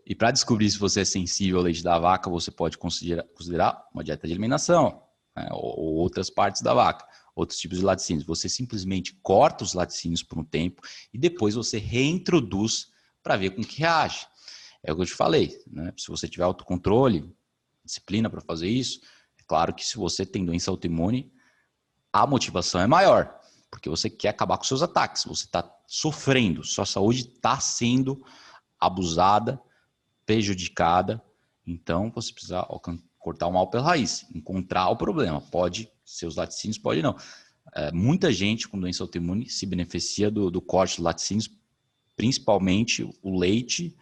[0.04, 3.88] E para descobrir se você é sensível ao leite da vaca, você pode considerar, considerar
[3.92, 5.02] uma dieta de eliminação
[5.37, 5.48] né?
[5.50, 8.24] ou, ou, outras partes da vaca, outros tipos de laticínios.
[8.24, 10.82] Você simplesmente corta os laticínios por um tempo
[11.12, 12.88] e depois você reintroduz
[13.22, 14.26] para ver com que reage.
[14.82, 15.61] É o que eu te falei.
[15.66, 15.92] Né?
[15.96, 17.28] Se você tiver autocontrole,
[17.85, 19.00] disciplina para fazer isso,
[19.46, 21.32] Claro que se você tem doença autoimune,
[22.12, 23.38] a motivação é maior,
[23.70, 28.24] porque você quer acabar com seus ataques, você está sofrendo, sua saúde está sendo
[28.78, 29.61] abusada,
[30.24, 31.22] prejudicada,
[31.66, 32.66] então você precisa
[33.18, 35.40] cortar o mal pela raiz, encontrar o problema.
[35.40, 37.16] Pode ser os laticínios, pode não.
[37.74, 41.50] É, muita gente com doença autoimune se beneficia do, do corte de laticínios,
[42.16, 43.96] principalmente o leite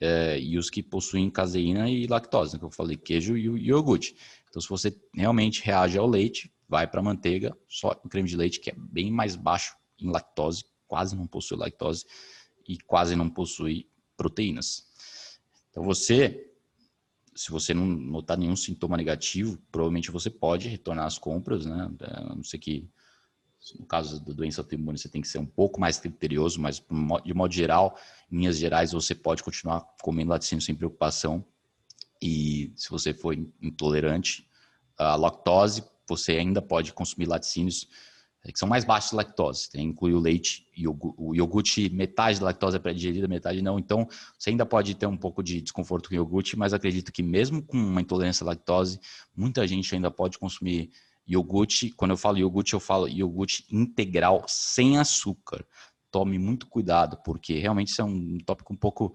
[0.00, 4.16] é, e os que possuem caseína e lactose, né, que eu falei, queijo e, iogurte.
[4.52, 8.60] Então, se você realmente reage ao leite, vai para manteiga, só o creme de leite,
[8.60, 12.04] que é bem mais baixo em lactose, quase não possui lactose
[12.68, 14.86] e quase não possui proteínas.
[15.70, 16.52] Então, você,
[17.34, 21.90] se você não notar nenhum sintoma negativo, provavelmente você pode retornar às compras, né?
[22.02, 22.86] A não ser que,
[23.78, 26.78] no caso da doença autoimune, você tem que ser um pouco mais criterioso, mas
[27.24, 27.98] de modo geral,
[28.30, 31.42] em linhas gerais, você pode continuar comendo laticínio sem preocupação.
[32.22, 34.48] E se você for intolerante
[34.96, 37.88] à lactose, você ainda pode consumir laticínios
[38.44, 39.70] que são mais baixos de lactose.
[39.70, 43.78] Tem, inclui o leite e o iogurte, metade da lactose é pré-digerida, metade não.
[43.78, 47.22] Então, você ainda pode ter um pouco de desconforto com o iogurte, mas acredito que
[47.22, 48.98] mesmo com uma intolerância à lactose,
[49.36, 50.90] muita gente ainda pode consumir
[51.26, 51.90] iogurte.
[51.90, 55.64] Quando eu falo iogurte, eu falo iogurte integral sem açúcar.
[56.10, 59.14] Tome muito cuidado, porque realmente isso é um tópico um pouco,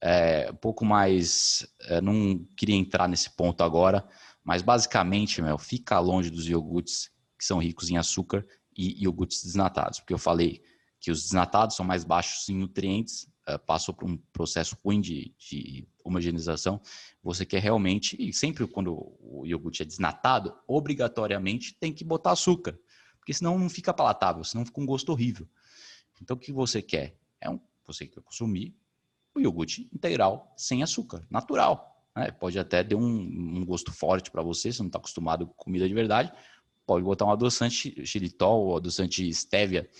[0.00, 1.66] é, um pouco mais.
[1.82, 4.06] É, não queria entrar nesse ponto agora,
[4.44, 10.00] mas basicamente, meu, fica longe dos iogurtes que são ricos em açúcar e iogurtes desnatados,
[10.00, 10.62] porque eu falei
[11.00, 15.34] que os desnatados são mais baixos em nutrientes, uh, passam por um processo ruim de,
[15.38, 16.80] de homogeneização.
[17.22, 22.78] Você quer realmente, e sempre quando o iogurte é desnatado, obrigatoriamente tem que botar açúcar,
[23.18, 25.48] porque senão não fica palatável, senão fica um gosto horrível.
[26.20, 27.16] Então o que você quer?
[27.40, 28.74] É um, você quer consumir
[29.38, 32.02] o iogurte integral sem açúcar, natural.
[32.14, 32.30] Né?
[32.30, 35.86] Pode até ter um, um gosto forte para você, se não está acostumado com comida
[35.86, 36.32] de verdade,
[36.86, 39.90] Pode botar um adoçante xilitol ou adoçante stevia,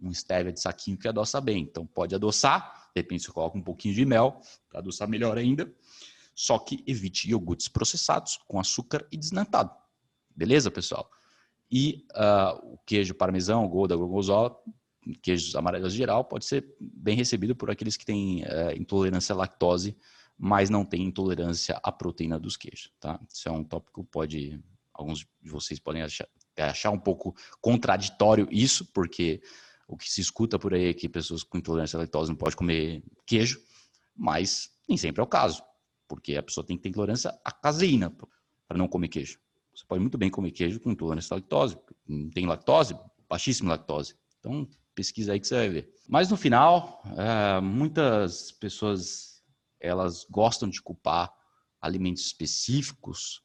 [0.00, 1.64] um stevia de saquinho que adoça bem.
[1.64, 5.70] Então pode adoçar, de repente você coloca um pouquinho de mel para adoçar melhor ainda.
[6.32, 9.74] Só que evite iogurtes processados com açúcar e desnatado.
[10.34, 11.10] Beleza, pessoal?
[11.68, 14.56] E uh, o queijo parmesão, gouda, gorgonzola,
[15.22, 19.96] queijos amarelos geral, pode ser bem recebido por aqueles que têm uh, intolerância à lactose,
[20.38, 23.20] mas não têm intolerância à proteína dos queijos, tá?
[23.28, 24.60] Isso é um tópico que pode
[24.92, 29.42] alguns de vocês podem achar, achar um pouco contraditório isso, porque
[29.88, 32.56] o que se escuta por aí é que pessoas com intolerância à lactose não podem
[32.56, 33.60] comer queijo,
[34.14, 35.62] mas nem sempre é o caso,
[36.06, 38.10] porque a pessoa tem que ter intolerância à caseína
[38.68, 39.38] para não comer queijo.
[39.74, 42.96] Você pode muito bem comer queijo com intolerância à lactose, não tem lactose,
[43.28, 44.14] baixíssima lactose.
[44.38, 45.94] Então, pesquisa aí que você vai ver.
[46.08, 49.42] Mas no final, é, muitas pessoas
[49.80, 51.32] elas gostam de culpar
[51.80, 53.42] alimentos específicos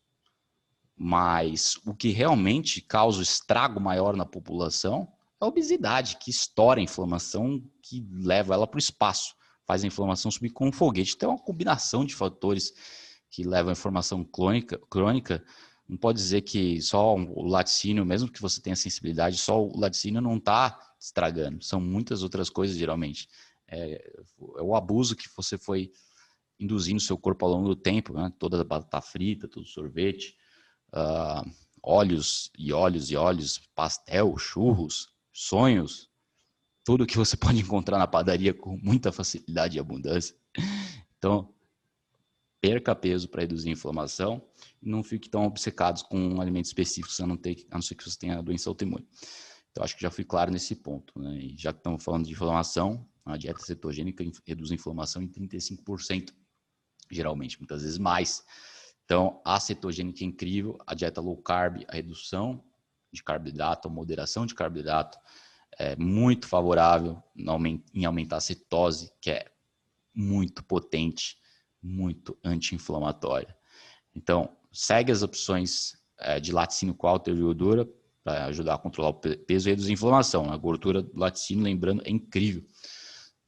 [0.96, 6.80] mas o que realmente causa o estrago maior na população é a obesidade, que estoura
[6.80, 11.14] a inflamação, que leva ela para o espaço, faz a inflamação subir com um foguete.
[11.16, 12.72] Então, é uma combinação de fatores
[13.30, 15.44] que levam a inflamação crônica, crônica.
[15.88, 20.20] Não pode dizer que só o laticínio, mesmo que você tenha sensibilidade, só o laticínio
[20.20, 21.64] não está estragando.
[21.64, 23.30] São muitas outras coisas, geralmente.
[23.68, 23.94] É,
[24.58, 25.92] é, o abuso que você foi
[26.60, 28.32] induzindo seu corpo ao longo do tempo, né?
[28.40, 30.36] toda a batata frita, todo sorvete,
[30.94, 31.50] uh,
[31.84, 36.10] óleos e óleos e óleos, pastel, churros, sonhos,
[36.84, 40.36] tudo que você pode encontrar na padaria com muita facilidade e abundância.
[41.18, 41.54] Então,
[42.66, 44.42] perca peso para reduzir a inflamação
[44.82, 47.94] e não fique tão obcecados com um alimento específico, a não, ter, a não ser
[47.94, 49.08] que você tenha doença autoimune.
[49.72, 51.14] Então, acho que já fui claro nesse ponto.
[51.20, 51.38] Né?
[51.38, 56.34] E já que estamos falando de inflamação, a dieta cetogênica reduz a inflamação em 35%,
[57.12, 58.44] geralmente, muitas vezes mais.
[59.04, 62.64] Então, a cetogênica é incrível, a dieta low carb, a redução
[63.12, 65.20] de carboidrato, a moderação de carboidrato
[65.78, 67.22] é muito favorável
[67.94, 69.46] em aumentar a cetose, que é
[70.16, 71.38] muito potente,
[71.86, 73.56] muito anti-inflamatória.
[74.16, 77.88] Então, segue as opções é, de laticínio com alta gordura
[78.24, 80.52] para ajudar a controlar o peso e reduzir a inflamação.
[80.52, 82.66] A gordura do laticínio, lembrando, é incrível.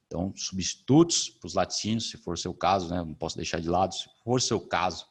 [0.05, 3.03] Então, substitutos para os laticínios, se for seu caso, né?
[3.03, 5.05] Não posso deixar de lado, se for seu caso,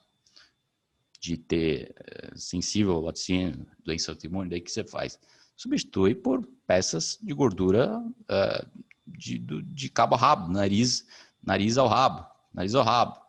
[1.21, 5.19] de ter eh, sensível ao laticínio, doença autoimune, daí que você faz?
[5.57, 11.07] Substitui por peças de gordura uh, de, de cabo a rabo, nariz,
[11.43, 13.21] nariz ao rabo, nariz ao rabo.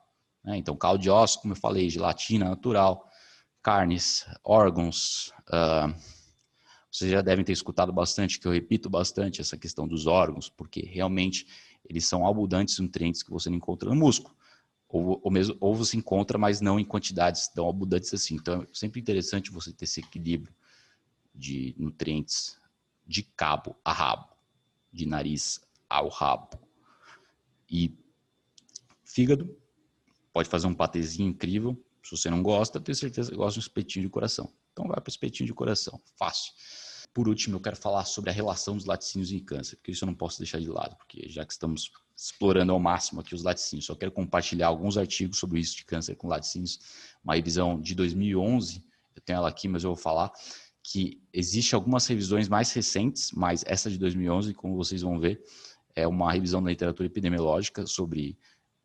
[0.43, 0.57] Né?
[0.57, 3.07] Então, caldo de osso, como eu falei, gelatina natural,
[3.61, 5.33] carnes, órgãos.
[5.49, 5.93] Uh,
[6.89, 10.81] vocês já devem ter escutado bastante, que eu repito bastante essa questão dos órgãos, porque
[10.81, 11.45] realmente
[11.85, 14.35] eles são abundantes nutrientes que você não encontra no músculo.
[14.87, 18.35] Ou, ou, mesmo, ou você encontra, mas não em quantidades tão abundantes assim.
[18.35, 20.55] Então, é sempre interessante você ter esse equilíbrio
[21.35, 22.57] de nutrientes
[23.05, 24.29] de cabo a rabo,
[24.91, 25.59] de nariz
[25.89, 26.57] ao rabo.
[27.69, 27.93] E
[29.17, 29.58] fígado,
[30.32, 31.75] pode fazer um patezinho incrível.
[32.03, 34.53] Se você não gosta, tenho certeza que gosta de um espetinho de coração.
[34.71, 36.53] Então vai para o espetinho de coração, fácil.
[37.12, 40.06] Por último, eu quero falar sobre a relação dos laticínios e câncer, porque isso eu
[40.06, 43.88] não posso deixar de lado, porque já que estamos explorando ao máximo aqui os laticínios,
[43.88, 46.80] só quero compartilhar alguns artigos sobre isso de câncer com laticínios,
[47.23, 50.32] uma revisão de 2011, eu tenho ela aqui, mas eu vou falar
[50.84, 55.43] que existe algumas revisões mais recentes, mas essa de 2011, como vocês vão ver,
[55.95, 58.38] é uma revisão da literatura epidemiológica sobre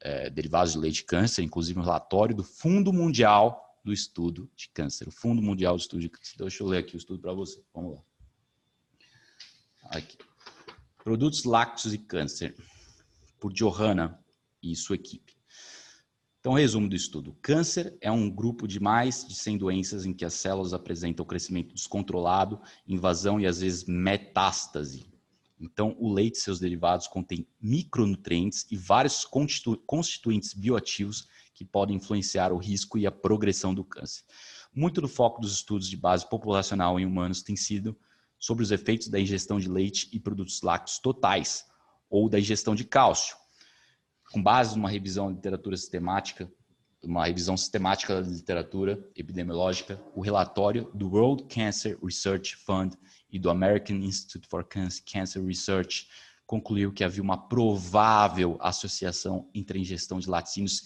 [0.03, 4.69] é, derivados de leite de câncer, inclusive um relatório do Fundo Mundial do Estudo de
[4.69, 6.33] Câncer, o Fundo Mundial do Estudo de Câncer.
[6.35, 7.62] Então, deixa eu ler aqui o estudo para você.
[7.73, 8.03] Vamos lá.
[9.85, 10.19] Aqui.
[11.03, 12.55] Produtos lácteos e câncer,
[13.38, 14.19] por Johanna
[14.62, 15.37] e sua equipe.
[16.38, 17.37] Então, resumo do estudo.
[17.41, 21.75] Câncer é um grupo de mais de 100 doenças em que as células apresentam crescimento
[21.75, 25.12] descontrolado, invasão e às vezes metástase.
[25.62, 31.96] Então, o leite e seus derivados contêm micronutrientes e vários constitu constituintes bioativos que podem
[31.96, 34.25] influenciar o risco e a progressão do câncer.
[34.75, 37.96] Muito do foco dos estudos de base populacional em humanos tem sido
[38.40, 41.64] sobre os efeitos da ingestão de leite e produtos lácteos totais
[42.11, 43.37] ou da ingestão de cálcio.
[44.33, 46.51] Com base numa revisão de literatura sistemática,
[47.05, 52.96] uma revisão sistemática da literatura epidemiológica, o relatório do World Cancer Research Fund
[53.33, 56.07] e do American Institute for Cancer Research
[56.47, 60.83] concluiu que havia uma provável associação entre a ingestão de laticínios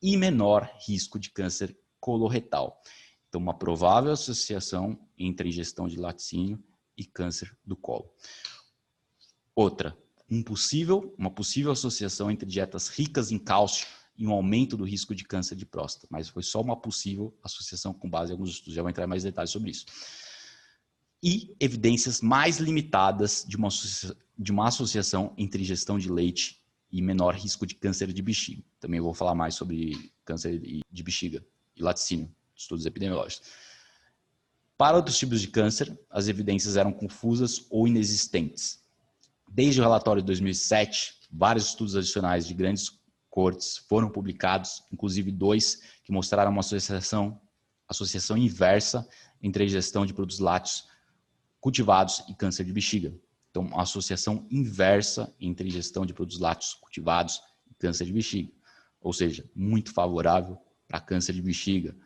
[0.00, 2.80] e menor risco de câncer coloretal.
[3.28, 6.62] Então, uma provável associação entre a ingestão de laticínio
[6.96, 8.08] e câncer do colo.
[9.56, 9.98] Outra,
[10.30, 15.14] um possível, uma possível associação entre dietas ricas em cálcio e um aumento do risco
[15.16, 18.74] de câncer de próstata, mas foi só uma possível associação com base em alguns estudos.
[18.74, 19.84] Já vou entrar em mais detalhes sobre isso
[21.22, 23.68] e evidências mais limitadas de uma,
[24.38, 28.62] de uma associação entre gestão de leite e menor risco de câncer de bexiga.
[28.80, 31.44] Também vou falar mais sobre câncer de bexiga
[31.76, 33.48] e laticínio, estudos epidemiológicos.
[34.76, 38.80] Para outros tipos de câncer, as evidências eram confusas ou inexistentes.
[39.48, 42.92] Desde o relatório de 2007, vários estudos adicionais de grandes
[43.28, 47.40] cortes foram publicados, inclusive dois que mostraram uma associação,
[47.88, 49.06] associação inversa
[49.42, 50.86] entre a ingestão de produtos lácteos
[51.60, 53.14] cultivados e câncer de bexiga.
[53.50, 57.40] Então, uma associação inversa entre ingestão de produtos lácteos cultivados
[57.70, 58.52] e câncer de bexiga.
[59.00, 61.96] Ou seja, muito favorável para câncer de bexiga.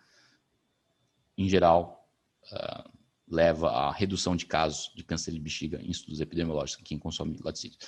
[1.36, 2.08] Em geral,
[2.52, 2.90] uh,
[3.28, 7.38] leva à redução de casos de câncer de bexiga em estudos epidemiológicos em quem consome
[7.42, 7.78] laticínios,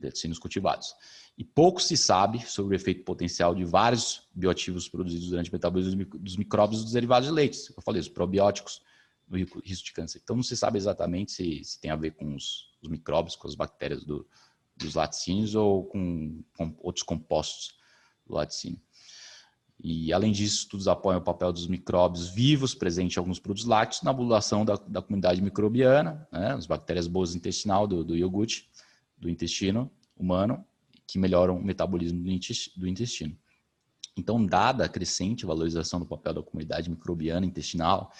[0.00, 0.94] laticínios cultivados.
[1.36, 6.04] E pouco se sabe sobre o efeito potencial de vários bioativos produzidos durante o metabolismo
[6.18, 7.72] dos micróbios dos derivados de leite.
[7.76, 8.82] Eu falei, os probióticos,
[9.30, 10.20] no risco de câncer.
[10.22, 13.46] Então, não se sabe exatamente se, se tem a ver com os, os, micróbios, com
[13.46, 14.26] as bactérias do,
[14.76, 17.76] dos laticínios ou com, com, outros compostos
[18.26, 18.80] do laticínio.
[19.82, 24.02] E, além disso, estudos apoiam o papel dos micróbios vivos presentes em alguns produtos lácteos
[24.02, 28.68] na modulação da, da comunidade microbiana, né, as bactérias boas intestinal do, do iogurte,
[29.16, 30.66] do intestino humano,
[31.06, 32.22] que melhoram o metabolismo
[32.76, 33.38] do intestino.
[34.16, 38.12] Então, dada a crescente valorização do papel da comunidade microbiana intestinal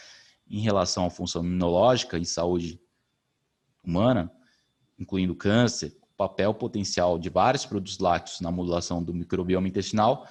[0.50, 2.80] em relação à função imunológica e saúde
[3.84, 4.30] humana,
[4.98, 10.28] incluindo câncer, o papel potencial de vários produtos lácteos na modulação do microbioma intestinal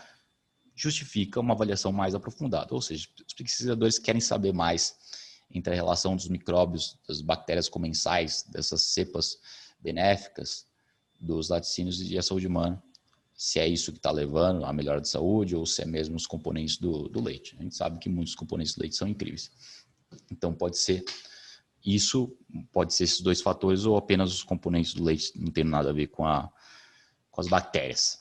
[0.75, 2.73] justifica uma avaliação mais aprofundada.
[2.73, 4.95] Ou seja, os pesquisadores querem saber mais
[5.51, 9.39] entre a relação dos micróbios, das bactérias comensais, dessas cepas
[9.79, 10.65] benéficas
[11.19, 12.81] dos laticínios e a saúde humana,
[13.33, 16.27] se é isso que está levando à melhora de saúde ou se é mesmo os
[16.27, 17.55] componentes do, do leite.
[17.57, 19.49] A gente sabe que muitos componentes do leite são incríveis.
[20.31, 21.03] Então pode ser
[21.85, 22.35] isso,
[22.71, 25.93] pode ser esses dois fatores ou apenas os componentes do leite não tem nada a
[25.93, 26.51] ver com, a,
[27.31, 28.19] com as bactérias.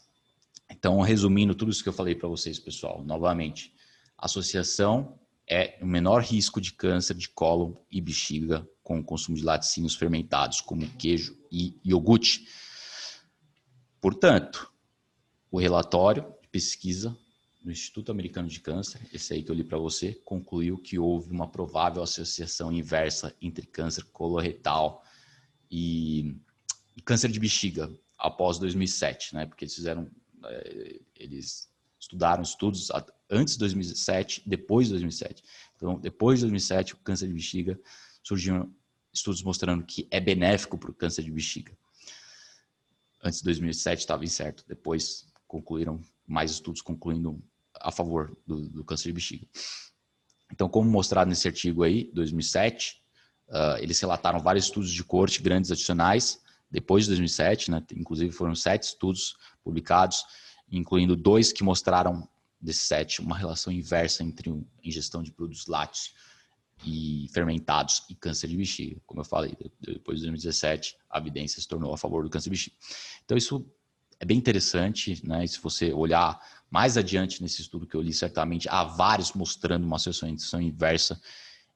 [0.70, 3.74] Então, resumindo tudo isso que eu falei para vocês, pessoal, novamente,
[4.16, 9.42] associação é o menor risco de câncer de cólon e bexiga com o consumo de
[9.42, 12.46] laticínios fermentados, como queijo e iogurte.
[14.00, 14.70] Portanto,
[15.50, 17.16] o relatório de pesquisa
[17.68, 21.30] no Instituto Americano de Câncer, esse aí que eu li para você, concluiu que houve
[21.30, 25.04] uma provável associação inversa entre câncer coloretal
[25.70, 26.34] e,
[26.96, 29.44] e câncer de bexiga após 2007, né?
[29.44, 30.10] Porque eles fizeram,
[30.46, 32.88] é, eles estudaram estudos
[33.28, 35.44] antes de 2007, depois de 2007.
[35.76, 37.78] Então, depois de 2007, o câncer de bexiga
[38.22, 38.74] surgiram
[39.12, 41.76] estudos mostrando que é benéfico para o câncer de bexiga.
[43.22, 47.42] Antes de 2007 estava incerto, depois concluíram mais estudos concluindo
[47.80, 49.46] a favor do, do câncer de bexiga.
[50.52, 53.02] Então, como mostrado nesse artigo aí, 2007,
[53.48, 57.82] uh, eles relataram vários estudos de corte grandes adicionais, depois de 2007, né?
[57.94, 60.24] inclusive foram sete estudos publicados,
[60.70, 62.28] incluindo dois que mostraram
[62.60, 64.50] desses sete uma relação inversa entre
[64.82, 66.12] ingestão de produtos lácteos
[66.84, 69.00] e fermentados e câncer de bexiga.
[69.06, 72.56] Como eu falei, depois de 2017, a evidência se tornou a favor do câncer de
[72.56, 72.76] bexiga.
[73.24, 73.66] Então, isso
[74.20, 75.44] é bem interessante, né?
[75.44, 76.40] E se você olhar
[76.70, 81.20] mais adiante nesse estudo que eu li, certamente há vários mostrando uma associação inversa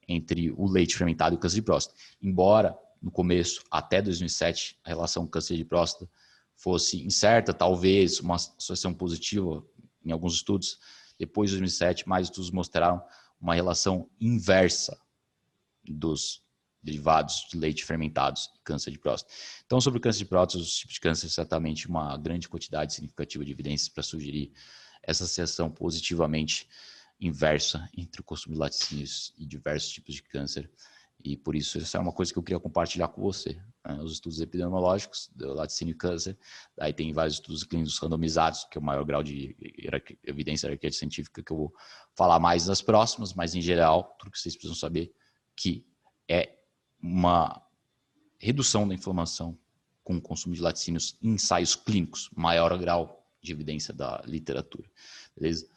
[0.09, 1.99] entre o leite fermentado e o câncer de próstata.
[2.20, 6.11] Embora no começo, até 2007, a relação câncer de próstata
[6.55, 9.64] fosse incerta, talvez uma associação positiva
[10.05, 10.78] em alguns estudos.
[11.18, 13.03] Depois de 2007, mais estudos mostraram
[13.40, 14.99] uma relação inversa
[15.84, 16.43] dos
[16.83, 19.33] derivados de leite fermentados e câncer de próstata.
[19.64, 23.45] Então, sobre o câncer de próstata, os tipos de câncer, certamente uma grande quantidade significativa
[23.45, 24.53] de evidências para sugerir
[25.03, 26.68] essa associação positivamente
[27.20, 30.70] inversa entre o consumo de laticínios e diversos tipos de câncer.
[31.24, 33.61] E por isso, essa é uma coisa que eu queria compartilhar com você.
[33.87, 33.95] Né?
[34.03, 36.37] Os estudos epidemiológicos do laticínio e câncer,
[36.80, 39.57] aí tem vários estudos clínicos randomizados, que é o maior grau de
[40.24, 41.74] evidência hierarquia científica que eu vou
[42.16, 45.14] falar mais nas próximas, mas em geral, tudo que vocês precisam saber
[45.57, 45.87] que
[46.28, 46.59] é
[47.03, 47.61] uma
[48.38, 49.59] redução da inflamação
[50.05, 54.88] com o consumo de laticínios em ensaios clínicos, maior grau de evidência da literatura,
[55.36, 55.68] beleza?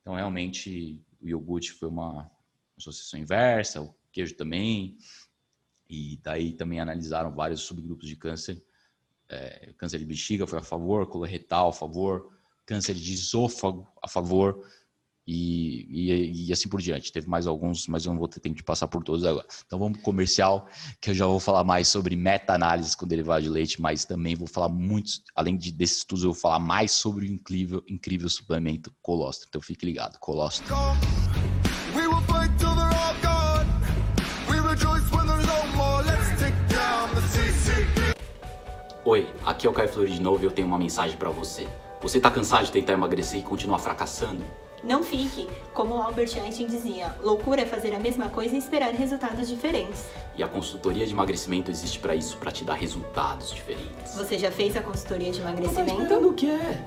[0.00, 2.30] Então, realmente, o iogurte foi uma
[2.76, 4.96] associação inversa, o queijo também,
[5.88, 8.62] e daí também analisaram vários subgrupos de câncer.
[9.28, 12.32] É, câncer de bexiga foi a favor, coloretal a favor,
[12.64, 14.66] câncer de esôfago a favor,
[15.30, 17.12] e, e, e, assim por diante.
[17.12, 19.46] Teve mais alguns, mas eu não vou ter tempo de passar por todos agora.
[19.66, 20.66] Então vamos para o comercial,
[21.02, 24.48] que eu já vou falar mais sobre meta-análise com derivado de leite, mas também vou
[24.48, 28.90] falar muito, além de, desses estudos, eu vou falar mais sobre o incrível, incrível suplemento
[29.02, 29.46] colostro.
[29.50, 30.74] Então fique ligado, colostro.
[39.04, 41.68] Oi, aqui é o Caio Flores de novo e eu tenho uma mensagem para você.
[42.00, 44.42] Você tá cansado de tentar emagrecer e continuar fracassando?
[44.82, 49.48] Não fique, como Albert Einstein dizia, loucura é fazer a mesma coisa e esperar resultados
[49.48, 50.04] diferentes.
[50.36, 54.14] E a consultoria de emagrecimento existe para isso, para te dar resultados diferentes.
[54.14, 56.06] Você já fez a consultoria de emagrecimento?
[56.06, 56.80] Tá o que é?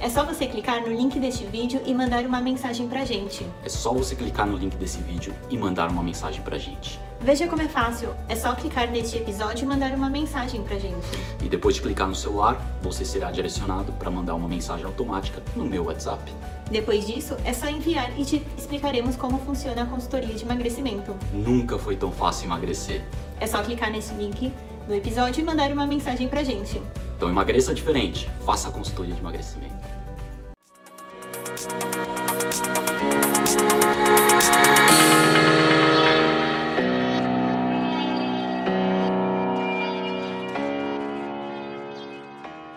[0.00, 3.46] É só você clicar no link deste vídeo e mandar uma mensagem pra gente.
[3.64, 7.00] É só você clicar no link desse vídeo e mandar uma mensagem pra gente.
[7.18, 11.06] Veja como é fácil, é só clicar neste episódio e mandar uma mensagem pra gente.
[11.42, 15.64] E depois de clicar no celular, você será direcionado para mandar uma mensagem automática no
[15.64, 16.30] meu WhatsApp.
[16.70, 21.14] Depois disso, é só enviar e te explicaremos como funciona a consultoria de emagrecimento.
[21.32, 23.04] Nunca foi tão fácil emagrecer.
[23.40, 24.52] É só clicar nesse link
[24.88, 26.82] no episódio e mandar uma mensagem pra gente.
[27.16, 29.74] Então emagreça diferente, faça a consultoria de emagrecimento.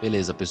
[0.01, 0.47] Beleza, pessoal.